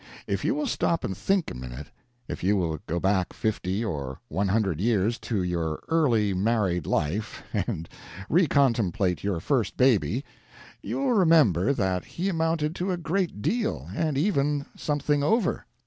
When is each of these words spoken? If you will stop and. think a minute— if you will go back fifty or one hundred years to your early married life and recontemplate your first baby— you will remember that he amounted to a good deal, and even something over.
If 0.25 0.43
you 0.43 0.55
will 0.55 0.65
stop 0.65 1.03
and. 1.03 1.15
think 1.15 1.51
a 1.51 1.55
minute— 1.55 1.91
if 2.27 2.43
you 2.43 2.57
will 2.57 2.79
go 2.87 2.99
back 2.99 3.33
fifty 3.33 3.85
or 3.85 4.19
one 4.29 4.47
hundred 4.47 4.81
years 4.81 5.19
to 5.29 5.43
your 5.43 5.83
early 5.89 6.33
married 6.33 6.87
life 6.87 7.43
and 7.53 7.87
recontemplate 8.27 9.21
your 9.21 9.39
first 9.39 9.77
baby— 9.77 10.25
you 10.81 10.97
will 10.97 11.13
remember 11.13 11.71
that 11.71 12.03
he 12.03 12.29
amounted 12.29 12.73
to 12.77 12.89
a 12.91 12.97
good 12.97 13.43
deal, 13.43 13.89
and 13.93 14.17
even 14.17 14.65
something 14.75 15.21
over. 15.21 15.67